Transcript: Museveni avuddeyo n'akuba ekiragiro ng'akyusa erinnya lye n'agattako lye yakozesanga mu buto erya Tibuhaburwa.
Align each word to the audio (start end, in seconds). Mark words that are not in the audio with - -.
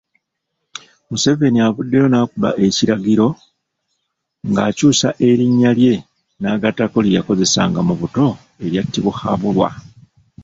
Museveni 1.09 1.59
avuddeyo 1.67 2.07
n'akuba 2.09 2.49
ekiragiro 2.65 3.27
ng'akyusa 4.49 5.09
erinnya 5.29 5.71
lye 5.79 5.93
n'agattako 6.41 6.97
lye 7.03 7.15
yakozesanga 7.17 7.79
mu 7.87 7.93
buto 7.99 8.27
erya 8.63 8.81
Tibuhaburwa. 8.91 9.69